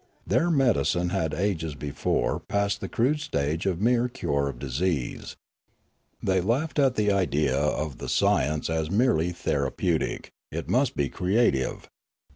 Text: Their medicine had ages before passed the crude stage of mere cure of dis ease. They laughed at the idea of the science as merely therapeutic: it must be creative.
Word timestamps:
Their 0.25 0.49
medicine 0.49 1.09
had 1.09 1.31
ages 1.31 1.75
before 1.75 2.39
passed 2.39 2.81
the 2.81 2.89
crude 2.89 3.19
stage 3.19 3.67
of 3.67 3.79
mere 3.79 4.09
cure 4.09 4.49
of 4.49 4.57
dis 4.57 4.81
ease. 4.81 5.35
They 6.23 6.41
laughed 6.41 6.79
at 6.79 6.95
the 6.95 7.11
idea 7.11 7.55
of 7.55 7.99
the 7.99 8.09
science 8.09 8.67
as 8.67 8.89
merely 8.89 9.31
therapeutic: 9.31 10.31
it 10.51 10.67
must 10.67 10.95
be 10.95 11.07
creative. 11.07 11.87